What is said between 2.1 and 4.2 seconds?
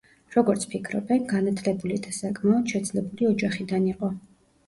საკმაოდ შეძლებული ოჯახიდან იყო.